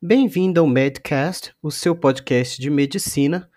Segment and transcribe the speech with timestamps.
[0.00, 3.50] Bem-vindo ao Medcast, o seu podcast de medicina.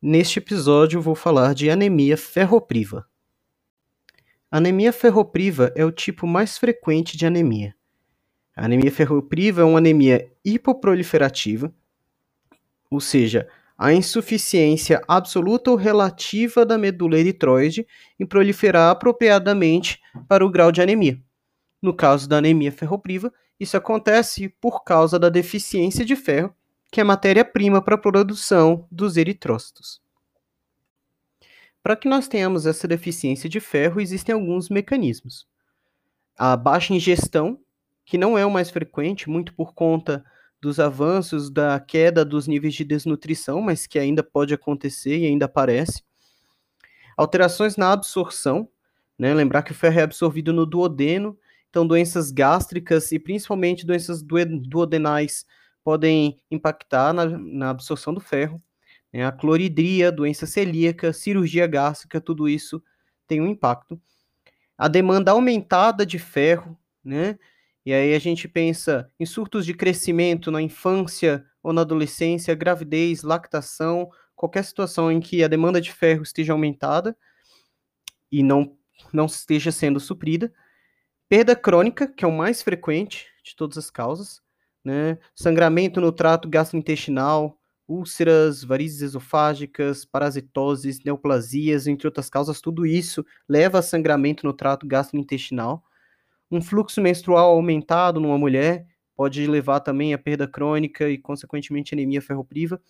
[0.00, 3.06] Neste episódio vou falar de anemia ferropriva.
[4.50, 7.74] anemia ferropriva é o tipo mais frequente de anemia.
[8.56, 11.74] A anemia ferropriva é uma anemia hipoproliferativa,
[12.90, 17.86] ou seja, a insuficiência absoluta ou relativa da medula eritroide
[18.18, 21.20] em proliferar apropriadamente para o grau de anemia.
[21.82, 26.56] No caso da anemia ferropriva, isso acontece por causa da deficiência de ferro,
[26.90, 30.00] que é matéria-prima para a produção dos eritrócitos.
[31.82, 35.46] Para que nós tenhamos essa deficiência de ferro, existem alguns mecanismos.
[36.36, 37.60] A baixa ingestão,
[38.04, 40.24] que não é o mais frequente, muito por conta
[40.60, 45.44] dos avanços da queda dos níveis de desnutrição, mas que ainda pode acontecer e ainda
[45.44, 46.02] aparece.
[47.16, 48.68] Alterações na absorção,
[49.18, 49.32] né?
[49.34, 51.38] lembrar que o ferro é absorvido no duodeno
[51.70, 55.46] então, doenças gástricas e principalmente doenças duodenais
[55.84, 58.60] podem impactar na, na absorção do ferro.
[59.12, 59.24] Né?
[59.24, 62.82] A cloridria, doença celíaca, cirurgia gástrica, tudo isso
[63.26, 64.00] tem um impacto.
[64.76, 67.38] A demanda aumentada de ferro, né?
[67.86, 73.22] E aí a gente pensa em surtos de crescimento na infância ou na adolescência, gravidez,
[73.22, 77.16] lactação, qualquer situação em que a demanda de ferro esteja aumentada
[78.30, 78.76] e não,
[79.12, 80.52] não esteja sendo suprida.
[81.30, 84.42] Perda crônica, que é o mais frequente de todas as causas,
[84.84, 85.16] né?
[85.32, 93.78] Sangramento no trato gastrointestinal, úlceras, varizes esofágicas, parasitoses, neoplasias, entre outras causas, tudo isso leva
[93.78, 95.84] a sangramento no trato gastrointestinal.
[96.50, 102.20] Um fluxo menstrual aumentado numa mulher pode levar também a perda crônica e, consequentemente, anemia
[102.20, 102.82] ferropriva.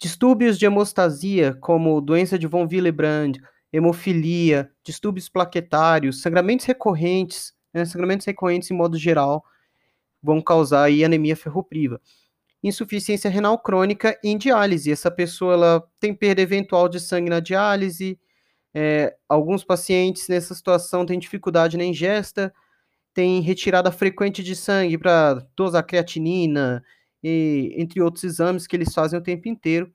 [0.00, 3.40] Distúrbios de hemostasia, como doença de von Willebrand,
[3.72, 9.44] hemofilia, distúrbios plaquetários, sangramentos recorrentes, né, sangramentos recorrentes em modo geral,
[10.22, 12.00] vão causar aí anemia ferropriva.
[12.62, 14.90] Insuficiência renal crônica em diálise.
[14.90, 18.18] Essa pessoa ela tem perda eventual de sangue na diálise.
[18.74, 22.52] É, alguns pacientes nessa situação têm dificuldade na ingesta,
[23.14, 26.82] tem retirada frequente de sangue para dosar creatinina,
[27.22, 29.92] e, entre outros exames que eles fazem o tempo inteiro.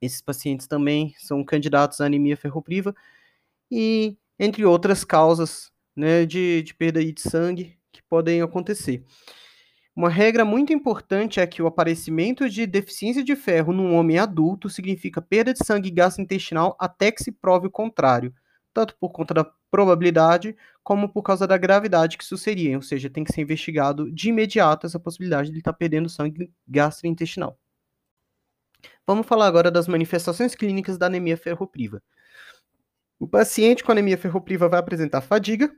[0.00, 2.94] Esses pacientes também são candidatos à anemia ferropriva
[3.70, 9.02] e entre outras causas né, de, de perda de sangue que podem acontecer.
[9.96, 14.68] Uma regra muito importante é que o aparecimento de deficiência de ferro num homem adulto
[14.68, 18.34] significa perda de sangue gastrointestinal até que se prove o contrário,
[18.74, 23.08] tanto por conta da probabilidade como por causa da gravidade que isso seria, ou seja,
[23.08, 27.58] tem que ser investigado de imediato essa possibilidade de ele estar perdendo sangue gastrointestinal.
[29.06, 32.02] Vamos falar agora das manifestações clínicas da anemia ferropriva.
[33.18, 35.72] O paciente com anemia ferropriva vai apresentar fadiga,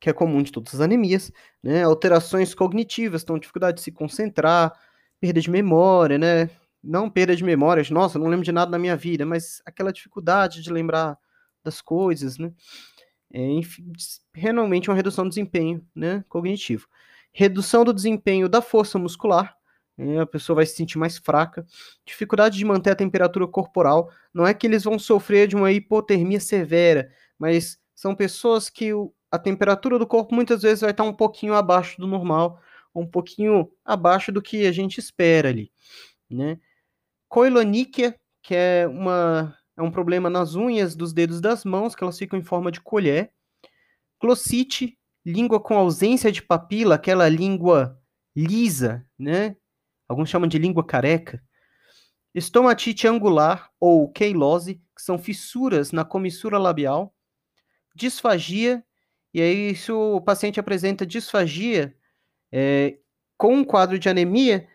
[0.00, 1.32] que é comum de todas as anemias,
[1.62, 1.82] né?
[1.82, 4.72] alterações cognitivas, então dificuldade de se concentrar,
[5.20, 6.50] perda de memória, né?
[6.82, 10.60] Não perda de memória, nossa, não lembro de nada na minha vida, mas aquela dificuldade
[10.60, 11.18] de lembrar
[11.64, 12.52] das coisas, né?
[13.32, 13.90] É, enfim,
[14.32, 16.86] realmente uma redução do desempenho né, cognitivo.
[17.32, 19.56] Redução do desempenho da força muscular,
[20.20, 21.64] a pessoa vai se sentir mais fraca.
[22.04, 24.10] Dificuldade de manter a temperatura corporal.
[24.32, 28.90] Não é que eles vão sofrer de uma hipotermia severa, mas são pessoas que
[29.30, 32.60] a temperatura do corpo muitas vezes vai estar um pouquinho abaixo do normal,
[32.94, 35.72] um pouquinho abaixo do que a gente espera ali,
[36.30, 36.58] né?
[37.28, 42.18] Coiloníquia, que é, uma, é um problema nas unhas dos dedos das mãos, que elas
[42.18, 43.32] ficam em forma de colher.
[44.20, 47.98] Glossite, língua com ausência de papila, aquela língua
[48.36, 49.56] lisa, né?
[50.08, 51.42] Alguns chamam de língua careca,
[52.34, 57.14] estomatite angular ou queilose, que são fissuras na comissura labial,
[57.94, 58.84] disfagia,
[59.32, 61.94] e aí se o paciente apresenta disfagia
[62.52, 62.98] é,
[63.36, 64.68] com um quadro de anemia,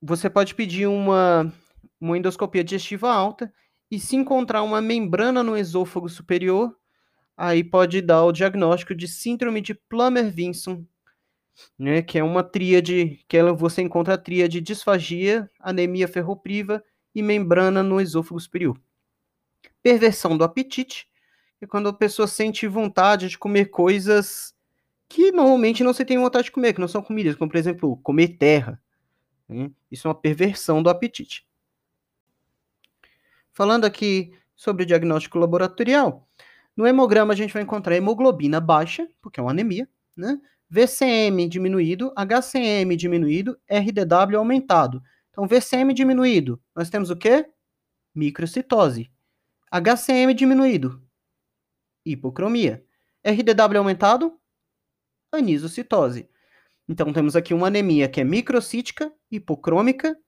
[0.00, 1.52] você pode pedir uma,
[2.00, 3.52] uma endoscopia digestiva alta,
[3.90, 6.74] e se encontrar uma membrana no esôfago superior,
[7.36, 10.86] aí pode dar o diagnóstico de síndrome de Plummer-Vinson,
[11.78, 16.82] né, que é uma tríade, que ela, você encontra a tríade disfagia, anemia ferropriva
[17.14, 18.80] e membrana no esôfago superior.
[19.82, 21.08] Perversão do apetite,
[21.60, 24.54] é quando a pessoa sente vontade de comer coisas
[25.08, 27.96] que normalmente não se tem vontade de comer, que não são comidas, como por exemplo,
[27.98, 28.82] comer terra.
[29.48, 29.70] Né?
[29.90, 31.46] Isso é uma perversão do apetite.
[33.52, 36.26] Falando aqui sobre o diagnóstico laboratorial,
[36.76, 40.40] no hemograma a gente vai encontrar hemoglobina baixa, porque é uma anemia, né?
[40.72, 45.02] VCM diminuído, HCM diminuído, RDW aumentado.
[45.28, 47.46] Então, VCM diminuído, nós temos o quê?
[48.14, 49.10] Microcitose.
[49.70, 51.02] HCM diminuído,
[52.06, 52.82] hipocromia.
[53.22, 54.40] RDW aumentado,
[55.30, 56.26] anisocitose.
[56.88, 60.18] Então, temos aqui uma anemia que é microcítica hipocrômica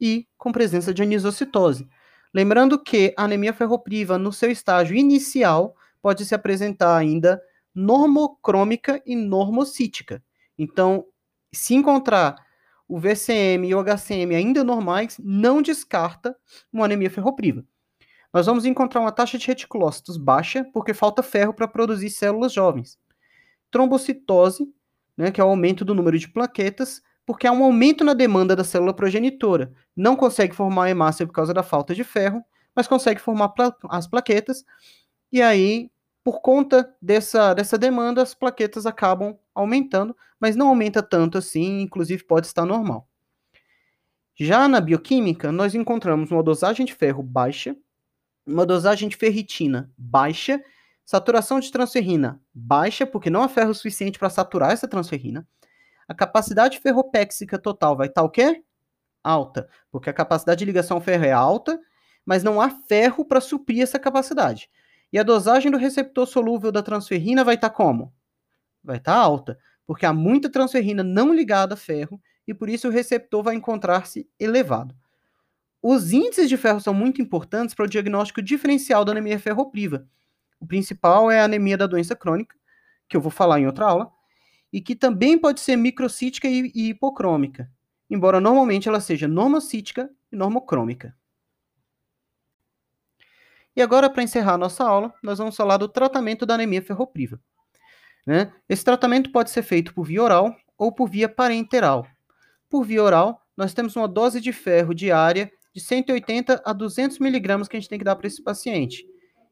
[0.00, 1.88] e com presença de anisocitose.
[2.32, 7.42] Lembrando que a anemia ferropriva, no seu estágio inicial, pode se apresentar ainda
[7.78, 10.20] normocrômica e normocítica.
[10.58, 11.04] Então,
[11.52, 12.34] se encontrar
[12.88, 16.36] o VCM e o HCM ainda normais, não descarta
[16.72, 17.64] uma anemia ferropriva.
[18.32, 22.98] Nós vamos encontrar uma taxa de reticulócitos baixa, porque falta ferro para produzir células jovens.
[23.70, 24.66] Trombocitose,
[25.16, 28.56] né, que é o aumento do número de plaquetas, porque há um aumento na demanda
[28.56, 29.72] da célula progenitora.
[29.94, 32.42] Não consegue formar hemácia por causa da falta de ferro,
[32.74, 34.64] mas consegue formar pla as plaquetas,
[35.30, 35.90] e aí,
[36.28, 42.22] por conta dessa, dessa demanda, as plaquetas acabam aumentando, mas não aumenta tanto assim, inclusive
[42.22, 43.08] pode estar normal.
[44.34, 47.74] Já na bioquímica, nós encontramos uma dosagem de ferro baixa,
[48.46, 50.62] uma dosagem de ferritina baixa,
[51.02, 55.48] saturação de transferrina baixa, porque não há ferro suficiente para saturar essa transferrina,
[56.06, 58.62] a capacidade ferropéxica total vai estar o quê?
[59.24, 61.80] Alta, porque a capacidade de ligação ferro é alta,
[62.22, 64.68] mas não há ferro para suprir essa capacidade.
[65.12, 68.12] E a dosagem do receptor solúvel da transferrina vai estar tá como?
[68.82, 72.88] Vai estar tá alta, porque há muita transferrina não ligada a ferro e por isso
[72.88, 74.94] o receptor vai encontrar-se elevado.
[75.82, 80.06] Os índices de ferro são muito importantes para o diagnóstico diferencial da anemia ferropriva.
[80.60, 82.56] O principal é a anemia da doença crônica,
[83.08, 84.10] que eu vou falar em outra aula,
[84.72, 87.70] e que também pode ser microcítica e, hipocrômica,
[88.10, 91.16] embora normalmente ela seja normocítica e normocrômica.
[93.78, 97.40] E agora, para encerrar nossa aula, nós vamos falar do tratamento da anemia ferropriva.
[98.26, 98.52] Né?
[98.68, 102.04] Esse tratamento pode ser feito por via oral ou por via parenteral.
[102.68, 107.68] Por via oral, nós temos uma dose de ferro diária de 180 a 200 miligramas
[107.68, 109.06] que a gente tem que dar para esse paciente.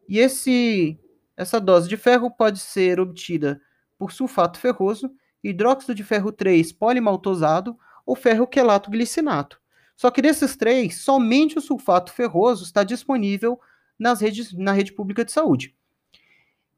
[0.09, 0.99] E esse,
[1.37, 3.61] essa dose de ferro pode ser obtida
[3.97, 5.09] por sulfato ferroso,
[5.41, 9.61] hidróxido de ferro 3 polimaltosado ou ferro quelato glicinato.
[9.95, 13.61] Só que desses três, somente o sulfato ferroso está disponível
[13.99, 15.75] nas redes, na rede pública de saúde.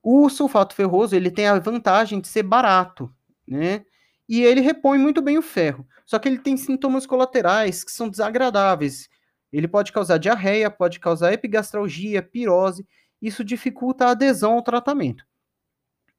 [0.02, 3.12] O sulfato ferroso ele tem a vantagem de ser barato,
[3.46, 3.84] né?
[4.28, 5.86] E ele repõe muito bem o ferro.
[6.04, 9.08] Só que ele tem sintomas colaterais que são desagradáveis.
[9.52, 12.86] Ele pode causar diarreia, pode causar epigastralgia, pirose.
[13.20, 15.24] Isso dificulta a adesão ao tratamento.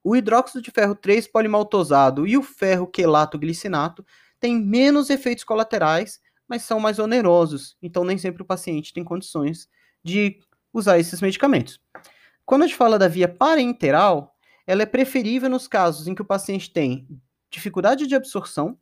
[0.02, 4.04] O hidróxido de ferro 3 polimaltosado e o ferro quelato glicinato
[4.40, 9.68] têm menos efeitos colaterais, mas são mais onerosos, então nem sempre o paciente tem condições
[10.02, 10.40] de
[10.72, 11.80] usar esses medicamentos.
[12.44, 14.36] Quando a gente fala da via parenteral,
[14.66, 17.08] ela é preferível nos casos em que o paciente tem
[17.50, 18.78] dificuldade de absorção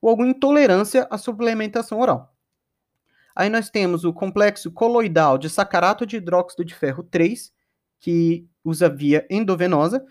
[0.00, 2.34] ou alguma intolerância à suplementação oral.
[3.34, 7.52] Aí nós temos o complexo coloidal de sacarato de hidróxido de ferro 3,
[8.00, 10.04] que usa via endovenosa,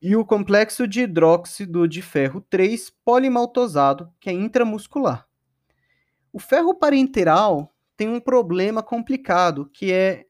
[0.00, 5.26] e o complexo de hidróxido de ferro 3 polimaltosado, que é intramuscular.
[6.32, 10.26] O ferro parenteral tem um problema complicado, que é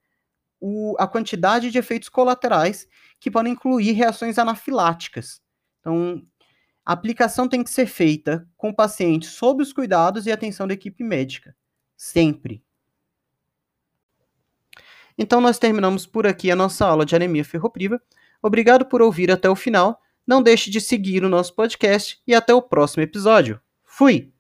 [0.67, 2.89] o, a quantidade de efeitos colaterais
[3.21, 5.43] que podem incluir reações anafiláticas.
[5.79, 6.23] Então,
[6.87, 10.73] a aplicação tem que ser feita com o paciente sob os cuidados e atenção da
[10.73, 11.55] equipe médica.
[11.95, 12.65] Sempre.
[15.19, 18.01] Então, nós terminamos por aqui a nossa aula de anemia ferropriva.
[18.43, 20.01] Obrigado por ouvir até o final.
[20.27, 23.61] Não deixe de seguir o nosso podcast e até o próximo episódio.
[23.85, 24.34] Fui!